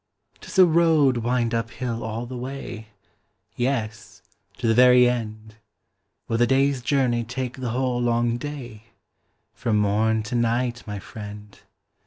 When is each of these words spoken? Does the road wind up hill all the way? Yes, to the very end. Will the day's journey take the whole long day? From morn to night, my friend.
Does 0.39 0.55
the 0.55 0.65
road 0.65 1.17
wind 1.17 1.53
up 1.53 1.69
hill 1.69 2.03
all 2.03 2.25
the 2.25 2.35
way? 2.35 2.87
Yes, 3.55 4.23
to 4.57 4.65
the 4.67 4.73
very 4.73 5.07
end. 5.07 5.57
Will 6.27 6.39
the 6.39 6.47
day's 6.47 6.81
journey 6.81 7.23
take 7.23 7.57
the 7.57 7.69
whole 7.69 8.01
long 8.01 8.39
day? 8.39 8.85
From 9.53 9.77
morn 9.77 10.23
to 10.23 10.33
night, 10.33 10.81
my 10.87 10.97
friend. 10.97 11.55